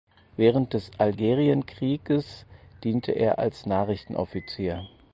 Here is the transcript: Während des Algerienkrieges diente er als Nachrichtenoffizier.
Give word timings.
Während 0.35 0.73
des 0.73 0.89
Algerienkrieges 0.97 2.47
diente 2.83 3.11
er 3.11 3.37
als 3.37 3.67
Nachrichtenoffizier. 3.67 4.87